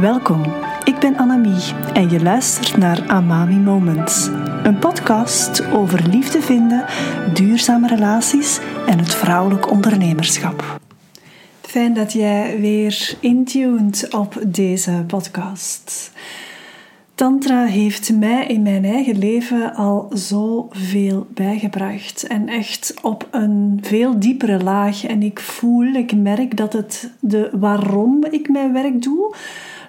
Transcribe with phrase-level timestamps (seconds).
[0.00, 0.42] Welkom,
[0.84, 4.26] ik ben Annemie en je luistert naar Amami Moments.
[4.62, 6.84] Een podcast over liefde vinden,
[7.34, 10.80] duurzame relaties en het vrouwelijk ondernemerschap.
[11.60, 16.12] Fijn dat jij weer intuned op deze podcast.
[17.14, 22.26] Tantra heeft mij in mijn eigen leven al zoveel bijgebracht.
[22.26, 25.04] En echt op een veel diepere laag.
[25.04, 29.34] En ik voel, ik merk dat het de waarom ik mijn werk doe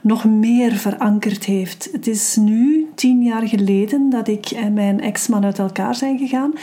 [0.05, 1.89] nog meer verankerd heeft.
[1.91, 6.53] Het is nu tien jaar geleden dat ik en mijn ex-man uit elkaar zijn gegaan.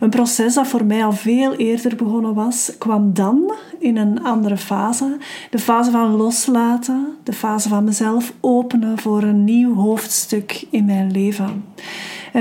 [0.00, 4.56] Een proces dat voor mij al veel eerder begonnen was, kwam dan in een andere
[4.56, 5.16] fase.
[5.50, 11.10] De fase van loslaten, de fase van mezelf openen voor een nieuw hoofdstuk in mijn
[11.10, 11.64] leven.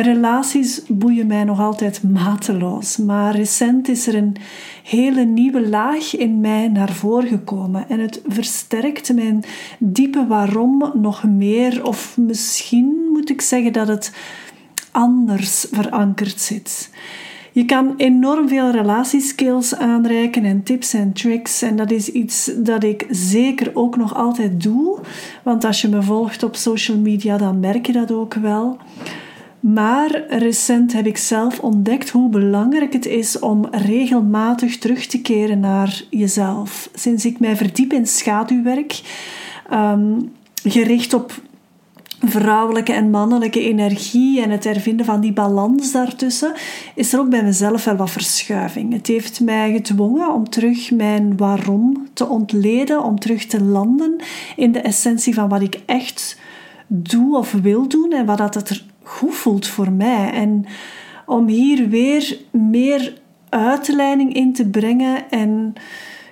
[0.01, 4.35] Relaties boeien mij nog altijd mateloos, maar recent is er een
[4.83, 9.43] hele nieuwe laag in mij naar voren gekomen en het versterkt mijn
[9.79, 14.11] diepe waarom nog meer, of misschien moet ik zeggen dat het
[14.91, 16.89] anders verankerd zit.
[17.51, 21.61] Je kan enorm veel relatieskills aanreiken en tips en tricks.
[21.61, 24.99] En dat is iets dat ik zeker ook nog altijd doe.
[25.43, 28.77] Want als je me volgt op social media, dan merk je dat ook wel.
[29.73, 35.59] Maar recent heb ik zelf ontdekt hoe belangrijk het is om regelmatig terug te keren
[35.59, 36.89] naar jezelf.
[36.93, 39.01] Sinds ik mij verdiep in schaduwwerk,
[39.73, 40.31] um,
[40.63, 41.41] gericht op
[42.19, 46.53] vrouwelijke en mannelijke energie en het hervinden van die balans daartussen,
[46.95, 48.93] is er ook bij mezelf wel wat verschuiving.
[48.93, 54.15] Het heeft mij gedwongen om terug mijn waarom te ontleden, om terug te landen
[54.55, 56.39] in de essentie van wat ik echt
[56.87, 60.31] doe of wil doen en wat dat er goed voelt voor mij.
[60.31, 60.65] En
[61.25, 65.73] om hier weer meer uitleiding in te brengen en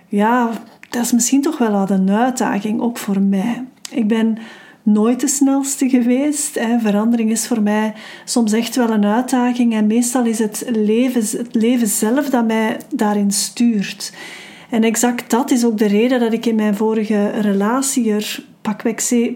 [0.08, 0.50] ja,
[0.90, 3.64] dat is misschien toch wel wat een uitdaging, ook voor mij.
[3.92, 4.38] Ik ben
[4.84, 6.60] nooit de snelste geweest.
[6.60, 6.80] Hè.
[6.80, 7.94] Verandering is voor mij
[8.26, 12.78] soms echt wel een uitdaging en meestal is het leven, het leven zelf dat mij
[12.96, 14.14] daarin stuurt.
[14.70, 18.46] En exact dat is ook de reden dat ik in mijn vorige relatie er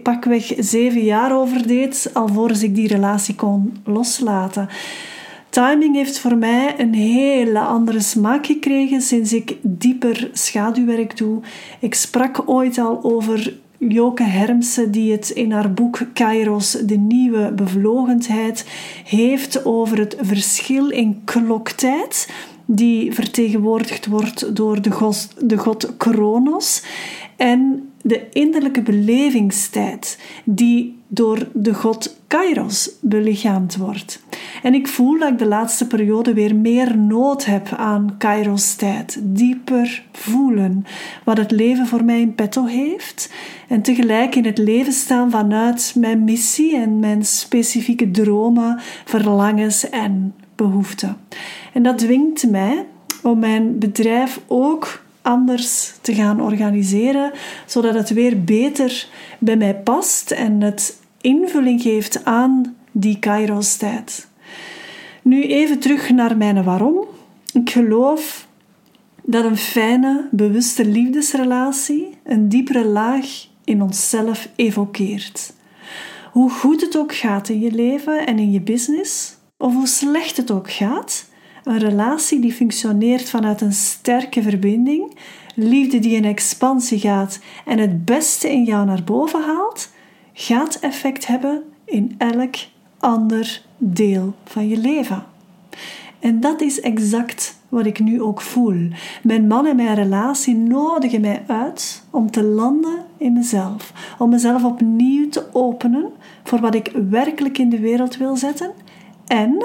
[0.02, 4.68] pakweg, zeven jaar over deed, alvorens ik die relatie kon loslaten.
[5.50, 11.40] Timing heeft voor mij een hele andere smaak gekregen sinds ik dieper schaduwwerk doe.
[11.80, 17.52] Ik sprak ooit al over Joke Hermsen, die het in haar boek Kairos, de nieuwe
[17.52, 18.66] bevlogenheid,
[19.04, 22.28] heeft over het verschil in kloktijd,
[22.64, 26.84] die vertegenwoordigd wordt door de god, de god Kronos,
[27.36, 34.22] en de innerlijke belevingstijd, die door de god Kairos belichaamd wordt.
[34.62, 39.18] En ik voel dat ik de laatste periode weer meer nood heb aan Kairos tijd.
[39.22, 40.84] Dieper voelen
[41.24, 43.32] wat het leven voor mij in petto heeft.
[43.68, 50.34] En tegelijk in het leven staan vanuit mijn missie en mijn specifieke dromen, verlangens en
[50.54, 51.16] behoeften.
[51.72, 52.84] En dat dwingt mij
[53.22, 57.32] om mijn bedrijf ook anders te gaan organiseren,
[57.66, 59.08] zodat het weer beter
[59.38, 64.28] bij mij past en het invulling geeft aan die Kairos-tijd.
[65.22, 67.04] Nu even terug naar mijn waarom.
[67.52, 68.46] Ik geloof
[69.22, 73.26] dat een fijne, bewuste liefdesrelatie een diepere laag
[73.64, 75.52] in onszelf evokeert.
[76.32, 80.36] Hoe goed het ook gaat in je leven en in je business, of hoe slecht
[80.36, 81.27] het ook gaat,
[81.68, 85.16] een relatie die functioneert vanuit een sterke verbinding,
[85.54, 89.90] liefde die in expansie gaat en het beste in jou naar boven haalt,
[90.32, 92.56] gaat effect hebben in elk
[92.98, 95.24] ander deel van je leven.
[96.18, 98.88] En dat is exact wat ik nu ook voel.
[99.22, 103.92] Mijn man en mijn relatie nodigen mij uit om te landen in mezelf.
[104.18, 106.10] Om mezelf opnieuw te openen
[106.44, 108.70] voor wat ik werkelijk in de wereld wil zetten.
[109.26, 109.64] En,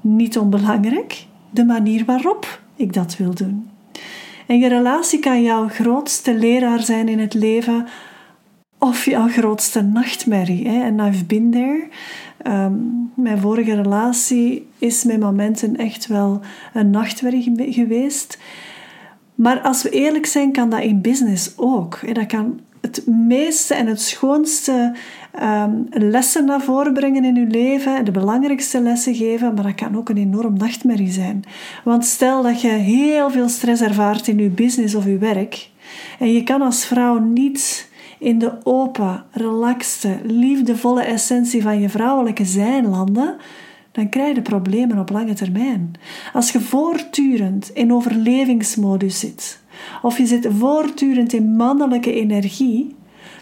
[0.00, 3.68] niet onbelangrijk, de manier waarop ik dat wil doen.
[4.46, 7.86] En je relatie kan jouw grootste leraar zijn in het leven
[8.78, 10.68] of jouw grootste nachtmerrie.
[10.68, 11.88] En I've been there.
[12.42, 12.72] Ehm,
[13.14, 16.40] mijn vorige relatie is met momenten echt wel
[16.72, 18.38] een nachtmerrie geweest.
[19.34, 22.14] Maar als we eerlijk zijn, kan dat in business ook.
[22.14, 24.94] Dat kan het meeste en het schoonste
[25.42, 29.96] um, lessen naar voren brengen in uw leven, de belangrijkste lessen geven, maar dat kan
[29.96, 31.44] ook een enorm nachtmerrie zijn.
[31.84, 35.70] Want stel dat je heel veel stress ervaart in uw business of uw werk,
[36.18, 42.44] en je kan als vrouw niet in de open, relaxte, liefdevolle essentie van je vrouwelijke
[42.44, 43.36] zijn landen,
[43.92, 45.92] dan krijg je problemen op lange termijn.
[46.32, 49.60] Als je voortdurend in overlevingsmodus zit,
[50.02, 52.94] of je zit voortdurend in mannelijke energie,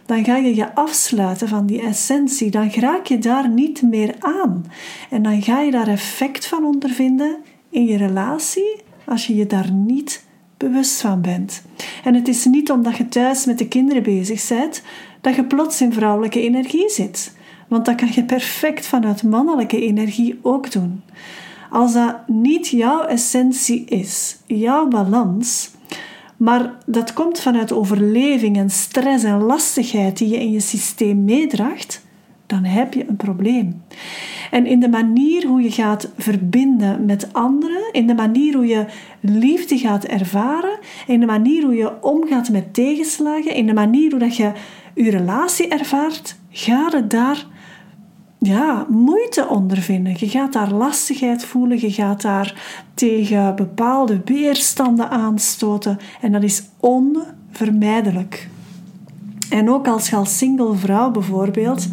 [0.07, 2.51] dan ga je je afsluiten van die essentie.
[2.51, 4.65] Dan raak je daar niet meer aan.
[5.11, 7.37] En dan ga je daar effect van ondervinden
[7.71, 8.77] in je relatie
[9.07, 10.25] als je je daar niet
[10.57, 11.63] bewust van bent.
[12.05, 14.83] En het is niet omdat je thuis met de kinderen bezig bent
[15.21, 17.33] dat je plots in vrouwelijke energie zit.
[17.69, 21.03] Want dat kan je perfect vanuit mannelijke energie ook doen.
[21.71, 25.71] Als dat niet jouw essentie is, jouw balans,
[26.45, 32.07] maar dat komt vanuit overleving en stress en lastigheid die je in je systeem meedraagt,
[32.47, 33.83] dan heb je een probleem.
[34.51, 38.85] En in de manier hoe je gaat verbinden met anderen, in de manier hoe je
[39.21, 44.21] liefde gaat ervaren, in de manier hoe je omgaat met tegenslagen, in de manier hoe
[44.21, 44.53] dat je
[44.95, 47.47] je relatie ervaart, ga het daar
[48.45, 50.15] ja, moeite ondervinden.
[50.19, 52.55] Je gaat daar lastigheid voelen, je gaat daar
[52.95, 58.49] tegen bepaalde weerstanden aanstoten en dat is onvermijdelijk.
[59.51, 61.89] En ook als je als single vrouw bijvoorbeeld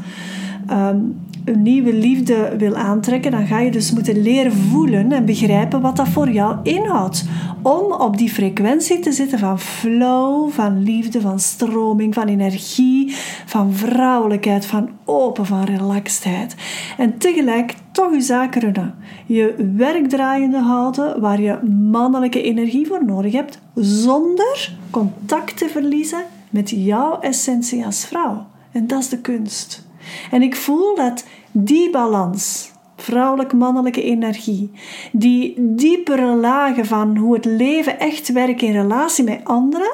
[0.68, 1.00] ehm,
[1.46, 5.96] een nieuwe liefde wil aantrekken, dan ga je dus moeten leren voelen en begrijpen wat
[5.96, 7.26] dat voor jou inhoudt.
[7.62, 13.16] Om op die frequentie te zitten van flow, van liefde, van stroming, van energie,
[13.46, 16.56] van vrouwelijkheid, van open, van relaxedheid.
[16.98, 18.96] En tegelijk toch je zaken runnen.
[19.26, 21.60] Je werk draaiende houden waar je
[21.92, 28.46] mannelijke energie voor nodig hebt, zonder contact te verliezen met jouw essentie als vrouw.
[28.72, 29.90] En dat is de kunst.
[30.32, 34.72] En ik voel dat die balans, vrouwelijk-mannelijke energie,
[35.12, 39.92] die diepere lagen van hoe het leven echt werkt in relatie met anderen,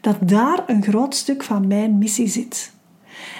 [0.00, 2.72] dat daar een groot stuk van mijn missie zit.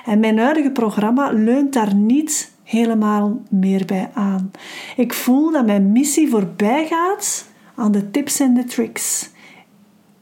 [0.04, 4.50] En mijn huidige programma leunt daar niet helemaal meer bij aan.
[4.96, 9.30] Ik voel dat mijn missie voorbij gaat aan de tips en de tricks.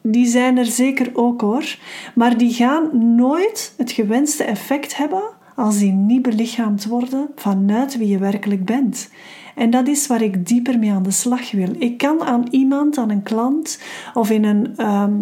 [0.02, 1.76] Die zijn er zeker ook hoor,
[2.14, 5.22] maar die gaan nooit het gewenste effect hebben
[5.56, 9.11] als die niet belichaamd worden vanuit wie je werkelijk bent.
[9.55, 11.75] En dat is waar ik dieper mee aan de slag wil.
[11.79, 13.81] Ik kan aan iemand, aan een klant
[14.14, 15.14] of in een, ehm,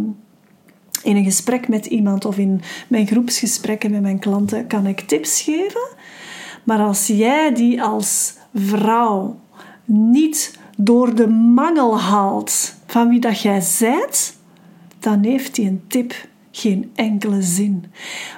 [1.03, 5.41] in een gesprek met iemand of in mijn groepsgesprekken met mijn klanten, kan ik tips
[5.43, 5.89] geven.
[6.65, 9.39] Maar als jij die als vrouw
[9.85, 14.37] niet door de mangel haalt van wie dat jij zijt,
[14.99, 16.15] dan heeft hij een tip
[16.57, 17.85] geen enkele zin.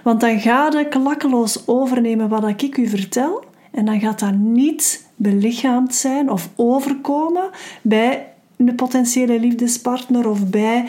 [0.03, 5.07] Want dan ga je klakkeloos overnemen wat ik u vertel en dan gaat dat niet
[5.17, 7.51] belichaamd zijn of overkomen
[7.83, 10.85] bij een potentiële liefdespartner of bij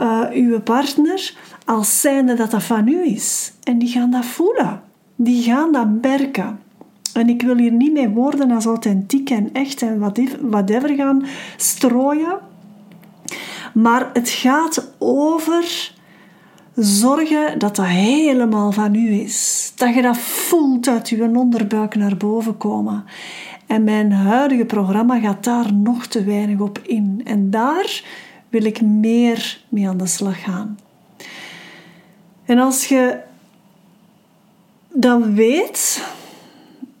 [0.00, 1.34] uh, uw partner
[1.64, 3.52] als zijnde dat dat van u is.
[3.62, 4.82] En die gaan dat voelen.
[5.16, 6.60] Die gaan dat merken.
[7.12, 9.98] En ik wil hier niet mee woorden als authentiek en echt en
[10.50, 11.24] whatever gaan
[11.56, 12.38] strooien.
[13.74, 15.92] Maar het gaat over
[16.82, 19.72] zorgen dat dat helemaal van u is.
[19.76, 23.04] Dat je dat voelt uit je onderbuik naar boven komen.
[23.66, 27.20] En mijn huidige programma gaat daar nog te weinig op in.
[27.24, 28.04] En daar
[28.48, 30.78] wil ik meer mee aan de slag gaan.
[32.44, 33.18] En als je
[34.92, 36.06] dan weet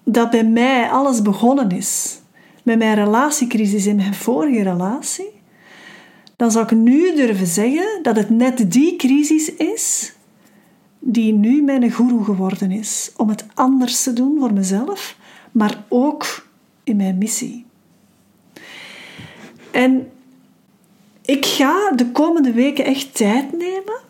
[0.04, 2.20] dat bij mij alles begonnen is
[2.62, 5.39] met mijn relatiecrisis in mijn vorige relatie,
[6.40, 10.12] dan zou ik nu durven zeggen dat het net die crisis is
[10.98, 13.12] die nu mijn guru geworden is.
[13.16, 15.16] Om het anders te doen voor mezelf,
[15.52, 16.46] maar ook
[16.84, 17.64] in mijn missie.
[19.70, 20.10] En
[21.24, 24.00] ik ga de komende weken echt tijd nemen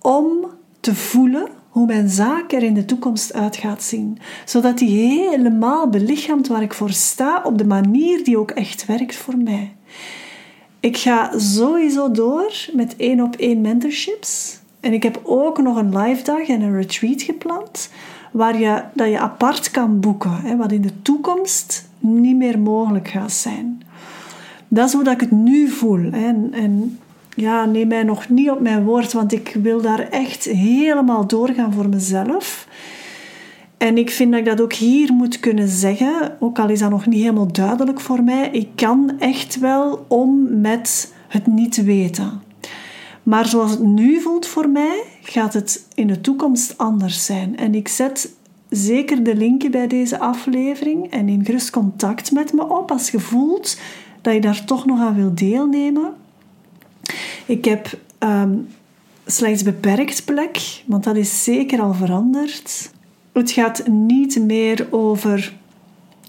[0.00, 0.46] om
[0.80, 4.18] te voelen hoe mijn zaak er in de toekomst uit gaat zien.
[4.44, 9.16] Zodat die helemaal belichaamt waar ik voor sta op de manier die ook echt werkt
[9.16, 9.76] voor mij.
[10.80, 14.58] Ik ga sowieso door met één op één mentorships.
[14.80, 17.90] En ik heb ook nog een live dag en een retreat gepland.
[18.30, 20.40] Waar je, dat je apart kan boeken.
[20.42, 23.82] Hè, wat in de toekomst niet meer mogelijk gaat zijn.
[24.68, 26.10] Dat is hoe dat ik het nu voel.
[26.10, 26.26] Hè.
[26.26, 26.98] En, en
[27.36, 29.12] ja, neem mij nog niet op mijn woord.
[29.12, 32.66] Want ik wil daar echt helemaal doorgaan voor mezelf.
[33.76, 36.90] En ik vind dat ik dat ook hier moet kunnen zeggen, ook al is dat
[36.90, 38.48] nog niet helemaal duidelijk voor mij.
[38.50, 42.42] Ik kan echt wel om met het niet weten.
[43.22, 47.56] Maar zoals het nu voelt voor mij, gaat het in de toekomst anders zijn.
[47.56, 48.34] En ik zet
[48.68, 53.20] zeker de linken bij deze aflevering en neem gerust contact met me op als je
[53.20, 53.80] voelt
[54.20, 56.14] dat je daar toch nog aan wil deelnemen.
[57.46, 58.68] Ik heb um,
[59.26, 62.90] slechts beperkt plek, want dat is zeker al veranderd.
[63.36, 65.54] Het gaat niet meer over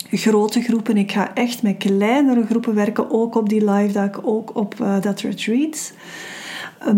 [0.09, 0.97] grote groepen.
[0.97, 5.01] Ik ga echt met kleinere groepen werken, ook op die live dag, ook op uh,
[5.01, 5.93] dat retreat.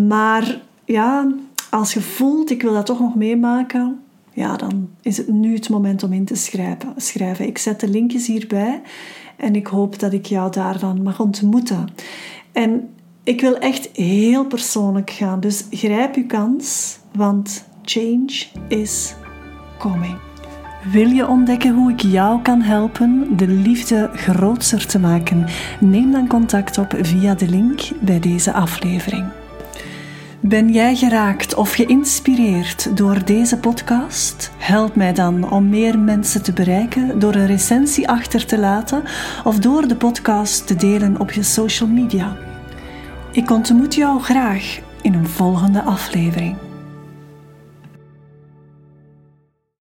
[0.08, 1.32] Maar ja,
[1.70, 4.00] als je voelt, ik wil dat toch nog meemaken,
[4.34, 6.94] ja, dan is het nu het moment om in te schrijven.
[6.96, 7.48] schrijven.
[7.48, 8.82] Ik zet de linkjes hierbij
[9.38, 11.88] en ik hoop dat ik jou daar dan mag ontmoeten.
[12.52, 12.90] En
[13.24, 19.16] ik wil echt heel persoonlijk gaan, dus grijp je kans, want change is
[20.92, 25.46] Wil je ontdekken hoe ik jou kan helpen de liefde grootser te maken?
[25.80, 29.26] Neem dan contact op via de link bij deze aflevering.
[30.40, 34.52] Ben jij geraakt of geïnspireerd door deze podcast?
[34.58, 39.04] Help mij dan om meer mensen te bereiken door een recensie achter te laten
[39.44, 42.38] of door de podcast te delen op je social media.
[43.32, 46.69] Ik ontmoet jou graag in een volgende aflevering.